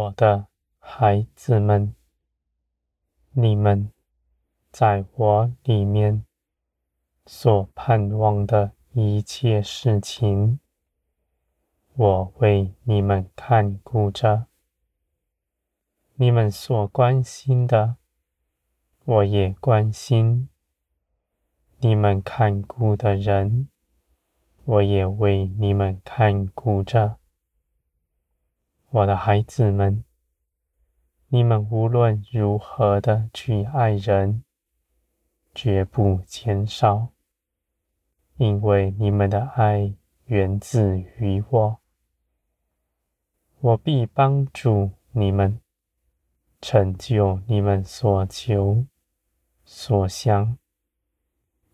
[0.00, 0.46] 我的
[0.78, 1.94] 孩子们，
[3.32, 3.92] 你们
[4.70, 6.24] 在我里面
[7.26, 10.58] 所盼望的一切事情，
[11.96, 14.46] 我为你们看顾着；
[16.14, 17.96] 你们所关心的，
[19.04, 20.48] 我也关心；
[21.80, 23.68] 你们看顾的人，
[24.64, 27.19] 我也为你们看顾着。
[28.92, 30.02] 我的孩子们，
[31.28, 34.42] 你们无论如何的去爱人，
[35.54, 37.12] 绝不减少，
[38.34, 41.78] 因为你们的爱源自于我。
[43.60, 45.60] 我必帮助你们，
[46.60, 48.86] 成就你们所求
[49.64, 50.58] 所想。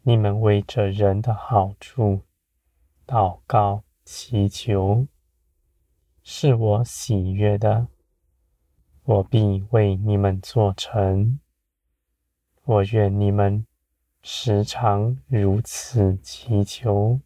[0.00, 2.22] 你们为着人的好处
[3.06, 5.06] 祷告祈求。
[6.24, 7.88] 是我喜悦的，
[9.02, 11.40] 我必为你们做成。
[12.64, 13.66] 我愿你们
[14.22, 17.20] 时常如此祈求，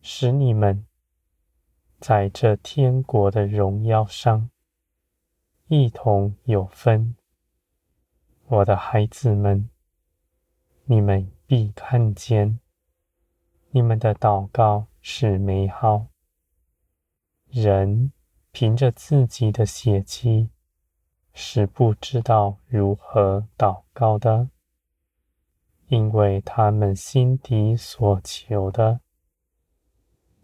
[0.00, 0.86] 使你们
[2.00, 4.48] 在这天国的荣耀上
[5.68, 7.14] 一同有分。
[8.46, 9.68] 我的孩子们，
[10.84, 12.58] 你们必看见，
[13.72, 16.13] 你们的祷告是美好。
[17.54, 18.10] 人
[18.50, 20.50] 凭着自己的血气
[21.32, 24.50] 是不知道如何祷告的，
[25.86, 28.98] 因为他们心底所求的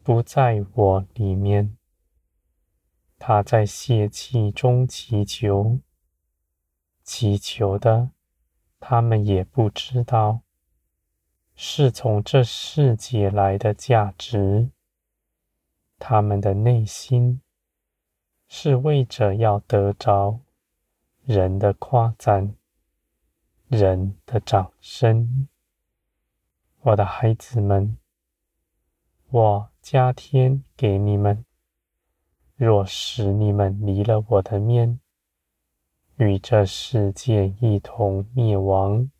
[0.04, 1.76] 不在我里面。
[3.18, 5.80] 他在血气中祈求，
[7.02, 8.10] 祈求的
[8.78, 10.42] 他们也不知道，
[11.56, 14.70] 是从这世界来的价值。
[16.00, 17.42] 他们的内心
[18.48, 20.40] 是为着要得着
[21.24, 22.56] 人的夸赞、
[23.68, 25.46] 人的掌声。
[26.80, 27.98] 我的孩子们，
[29.28, 31.44] 我加添给你们，
[32.56, 34.98] 若使你们离了我的面，
[36.16, 39.10] 与这世界一同灭亡，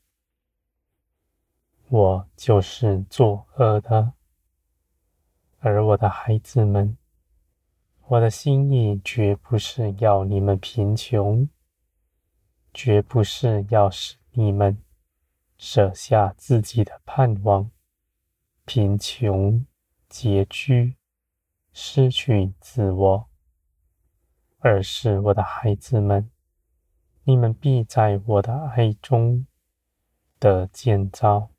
[1.88, 4.14] 我就是作恶的。
[5.62, 6.96] 而我的孩子们，
[8.06, 11.46] 我的心意绝不是要你们贫穷，
[12.72, 14.82] 绝不是要使你们
[15.58, 17.70] 舍下自己的盼望，
[18.64, 19.66] 贫穷、
[20.08, 20.96] 拮据、
[21.74, 23.28] 失去自我，
[24.60, 26.30] 而是我的孩子们，
[27.24, 29.46] 你们必在我的爱中
[30.38, 31.50] 的建造，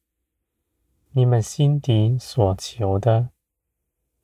[1.12, 3.29] 你们心底所求的。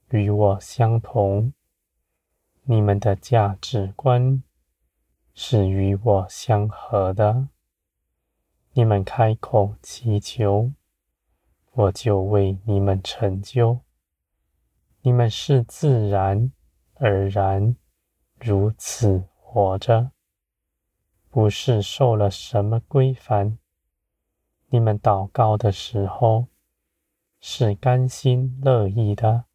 [0.09, 1.51] 与我相同，
[2.63, 4.41] 你们的价值观
[5.33, 7.49] 是与我相合的。
[8.71, 10.71] 你们开口祈求，
[11.73, 13.81] 我就为你们成就。
[15.01, 16.53] 你们是自然
[16.93, 17.75] 而然
[18.39, 20.11] 如此活着，
[21.29, 23.57] 不是受了什么规范。
[24.69, 26.47] 你们祷告的时候
[27.41, 29.46] 是甘心乐意的。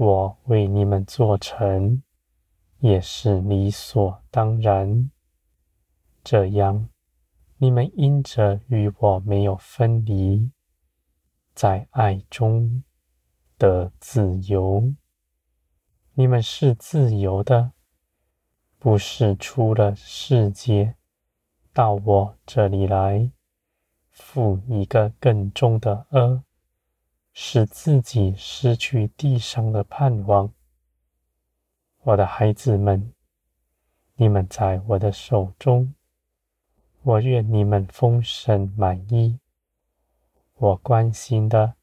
[0.00, 2.02] 我为你们做成，
[2.78, 5.10] 也是理所当然。
[6.24, 6.88] 这样，
[7.58, 10.50] 你们因着与我没有分离，
[11.52, 12.82] 在爱中
[13.58, 14.94] 的自由。
[16.14, 17.72] 你们是自由的，
[18.78, 20.94] 不是出了世界
[21.74, 23.30] 到我这里来，
[24.08, 26.40] 负一个更重的轭。
[27.32, 30.52] 使自己失去地上的盼望，
[32.02, 33.12] 我的孩子们，
[34.16, 35.94] 你们在我的手中，
[37.02, 39.38] 我愿你们丰盛满意。
[40.56, 41.74] 我关心的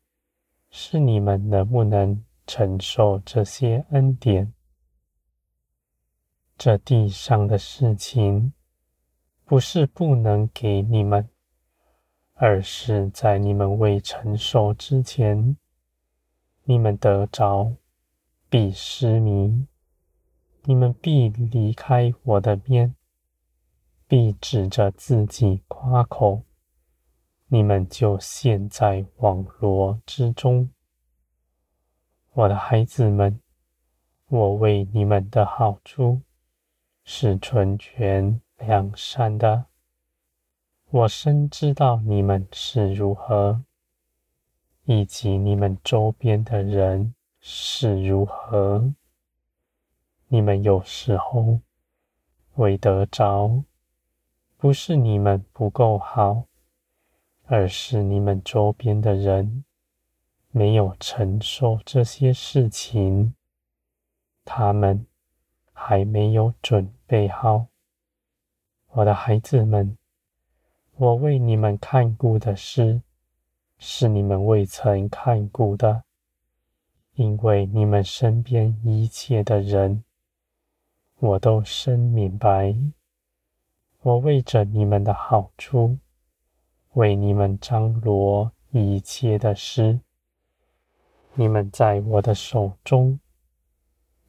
[0.69, 4.53] 是你们能不能承受这些恩典。
[6.57, 8.53] 这地上的事情，
[9.45, 11.29] 不是不能给你们。
[12.39, 15.57] 而是在你们未承受之前，
[16.65, 17.73] 你们得着
[18.47, 19.65] 必失迷，
[20.65, 22.93] 你们必离开我的面，
[24.07, 26.43] 必指着自己夸口，
[27.47, 30.69] 你们就陷在网罗之中。
[32.33, 33.41] 我的孩子们，
[34.27, 36.21] 我为你们的好处
[37.03, 39.65] 是纯全良善的。
[40.89, 43.61] 我深知道你们是如何，
[44.85, 48.93] 以及你们周边的人是如何。
[50.29, 51.59] 你们有时候
[52.55, 53.65] 未得着，
[54.55, 56.45] 不是你们不够好，
[57.47, 59.65] 而是你们周边的人
[60.51, 63.35] 没有承受这些事情，
[64.45, 65.05] 他们
[65.73, 67.67] 还没有准备好。
[68.91, 69.97] 我的孩子们，
[70.99, 73.03] 我为你们看顾的事，
[73.77, 76.03] 是你们未曾看顾的，
[77.13, 80.03] 因为你们身边一切的人，
[81.19, 82.75] 我都深明白。
[84.01, 85.99] 我为着你们的好处，
[86.93, 89.99] 为你们张罗一切的事，
[91.35, 93.19] 你们在我的手中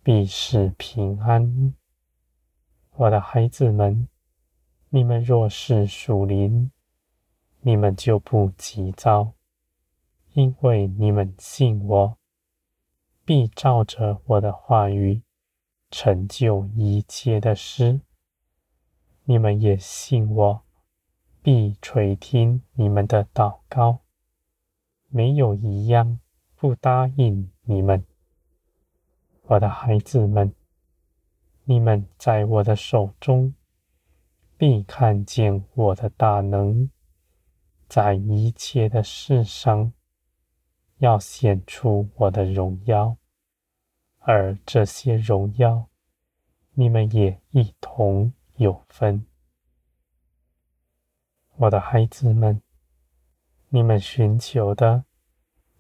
[0.03, 1.73] 必是平安。
[2.97, 4.07] 我的孩子们。
[4.91, 6.71] 你们若是属灵，
[7.61, 9.35] 你们就不急躁，
[10.33, 12.17] 因为你们信我，
[13.23, 15.21] 必照着我的话语
[15.91, 18.01] 成就一切的事。
[19.25, 20.63] 你们也信我，
[21.43, 24.01] 必垂听你们的祷告，
[25.09, 26.19] 没有一样
[26.57, 28.07] 不答应你们。
[29.43, 30.55] 我的孩子们，
[31.65, 33.53] 你们在我的手中。
[34.59, 36.91] 必看见我的大能，
[37.89, 39.93] 在一切的事上，
[40.97, 43.17] 要显出我的荣耀，
[44.19, 45.89] 而这些荣耀，
[46.73, 49.25] 你们也一同有分。
[51.55, 52.61] 我的孩子们，
[53.69, 55.05] 你们寻求的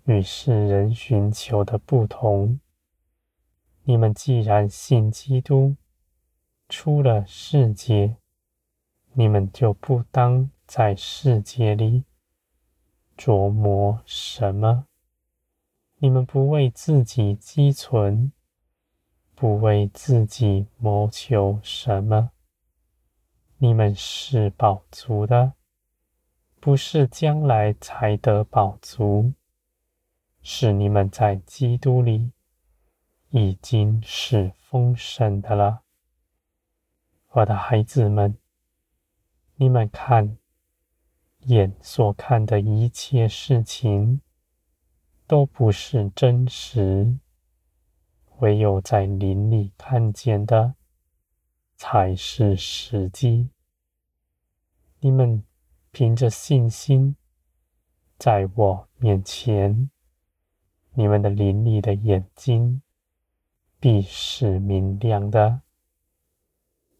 [0.04, 2.60] 与世人寻求的不同。
[3.82, 5.74] 你们既然信基督，
[6.68, 8.17] 出了世界。
[9.12, 12.04] 你们就不当在世界里
[13.16, 14.86] 琢磨什么，
[15.96, 18.32] 你们不为自己积存，
[19.34, 22.30] 不为自己谋求什么。
[23.56, 25.54] 你们是饱足的，
[26.60, 29.32] 不是将来才得饱足，
[30.42, 32.30] 是你们在基督里
[33.30, 35.80] 已经是丰盛的了，
[37.30, 38.38] 我的孩子们。
[39.60, 40.38] 你们看，
[41.46, 44.20] 眼所看的一切事情，
[45.26, 47.18] 都不是真实；
[48.38, 50.76] 唯有在灵里看见的，
[51.74, 53.48] 才是实际。
[55.00, 55.42] 你们
[55.90, 57.16] 凭着信心，
[58.16, 59.90] 在我面前，
[60.92, 62.80] 你们的灵里的眼睛
[63.80, 65.62] 必是明亮的，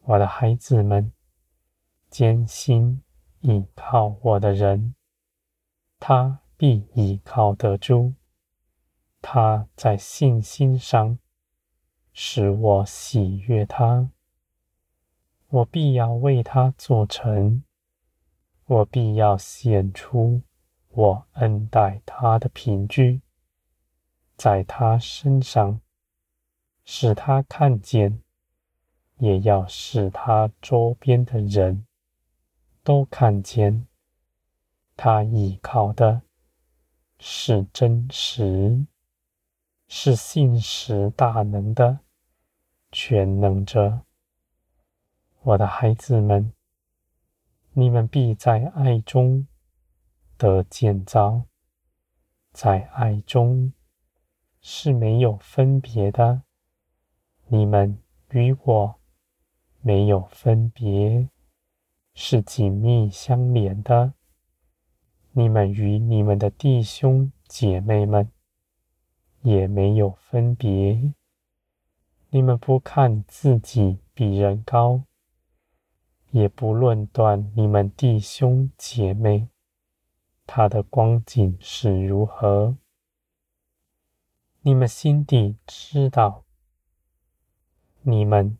[0.02, 1.12] 我的孩子们。
[2.18, 3.00] 艰辛
[3.42, 4.96] 倚靠我的人，
[6.00, 8.14] 他必倚靠得住。
[9.22, 11.20] 他在信心上
[12.12, 14.10] 使我喜悦他，
[15.46, 17.62] 我必要为他做成，
[18.66, 20.42] 我必要显出
[20.88, 23.22] 我恩待他的凭据，
[24.36, 25.80] 在他身上，
[26.84, 28.20] 使他看见，
[29.18, 31.84] 也要使他周边的人。
[32.88, 33.86] 都看见，
[34.96, 36.22] 他倚靠的
[37.18, 38.86] 是真实，
[39.88, 41.98] 是信实大能的
[42.90, 44.06] 全能者。
[45.42, 46.54] 我的孩子们，
[47.74, 49.46] 你们必在爱中
[50.38, 51.42] 得建造，
[52.52, 53.74] 在爱中
[54.62, 56.40] 是没有分别的。
[57.48, 57.98] 你们
[58.30, 58.94] 与我
[59.82, 61.28] 没有分别。
[62.20, 64.12] 是紧密相连的。
[65.30, 68.28] 你们与你们的弟兄姐妹们
[69.42, 71.14] 也没有分别。
[72.30, 75.04] 你们不看自己比人高，
[76.32, 79.48] 也不论断你们弟兄姐妹
[80.44, 82.76] 他的光景是如何。
[84.62, 86.42] 你们心底知道，
[88.02, 88.58] 你们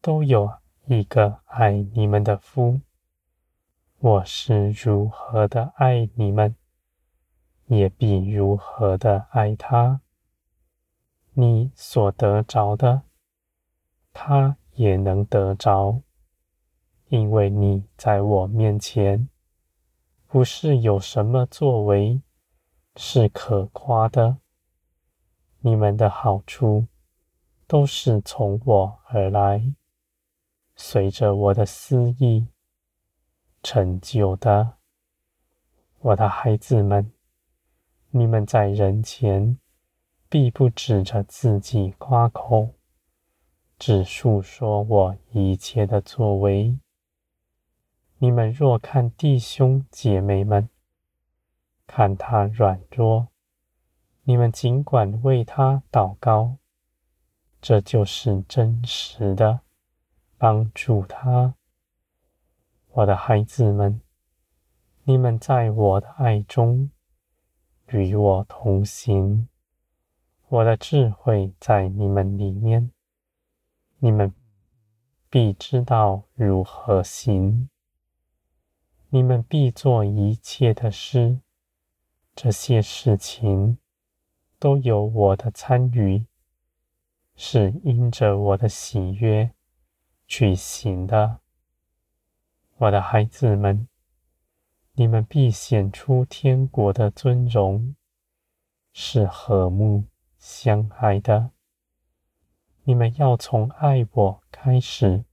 [0.00, 0.48] 都有
[0.86, 2.80] 一个爱你们的夫。
[4.02, 6.56] 我是如何的爱你们，
[7.66, 10.00] 也必如何的爱他。
[11.34, 13.02] 你所得着的，
[14.14, 16.00] 他也能得着，
[17.08, 19.28] 因为你在我面前，
[20.26, 22.22] 不是有什么作为
[22.96, 24.38] 是可夸的。
[25.58, 26.86] 你们的好处
[27.66, 29.74] 都是从我而来，
[30.74, 32.46] 随着我的私意。
[33.62, 34.78] 成就的，
[35.98, 37.12] 我的孩子们，
[38.10, 39.58] 你们在人前
[40.28, 42.70] 必不指着自己夸口，
[43.78, 46.78] 只述说我一切的作为。
[48.18, 50.68] 你们若看弟兄姐妹们，
[51.86, 53.28] 看他软弱，
[54.24, 56.56] 你们尽管为他祷告，
[57.60, 59.60] 这就是真实的
[60.38, 61.54] 帮助他。
[62.92, 64.00] 我的孩子们，
[65.04, 66.90] 你们在我的爱中
[67.86, 69.48] 与我同行，
[70.48, 72.90] 我的智慧在你们里面，
[74.00, 74.34] 你们
[75.28, 77.70] 必知道如何行。
[79.10, 81.38] 你们必做一切的事，
[82.34, 83.78] 这些事情
[84.58, 86.26] 都有我的参与，
[87.36, 89.52] 是因着我的喜悦
[90.26, 91.39] 去行的。
[92.80, 93.86] 我的孩子们，
[94.94, 97.94] 你们必显出天国的尊荣，
[98.94, 100.04] 是和睦
[100.38, 101.50] 相爱的。
[102.84, 105.26] 你们要从爱我开始，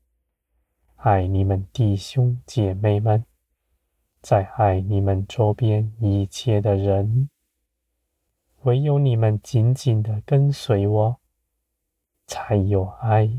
[0.98, 3.24] 爱你们弟兄姐妹们。
[4.22, 7.30] 再爱你们周边一切的人，
[8.64, 11.18] 唯有你们紧紧的跟随我，
[12.26, 13.32] 才有爱。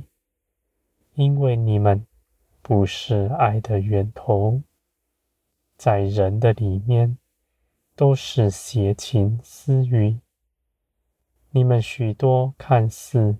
[1.12, 2.06] 因为你们
[2.68, 4.62] 不是爱的源头，
[5.78, 7.16] 在人的里面
[7.96, 10.20] 都是邪情私欲。
[11.48, 13.38] 你们许多看似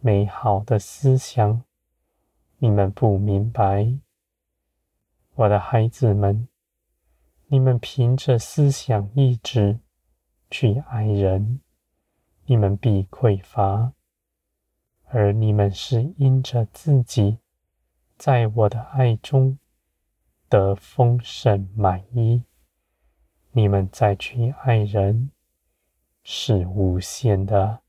[0.00, 1.62] 美好的思想，
[2.58, 3.96] 你们不明白。
[5.36, 6.48] 我的孩子们，
[7.46, 9.78] 你们凭着思想意志
[10.50, 11.60] 去爱人，
[12.46, 13.92] 你们必匮乏；
[15.04, 17.38] 而你们是因着自己
[18.16, 19.58] 在我的爱中
[20.48, 22.42] 得丰盛满意，
[23.52, 25.30] 你们再去爱人
[26.22, 27.80] 是无限的。